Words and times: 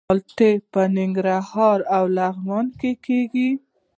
مالټې 0.09 0.51
په 0.71 0.81
ننګرهار 0.95 1.79
او 1.95 2.03
لغمان 2.17 2.67
کې 2.79 2.91
کیږي. 3.05 3.49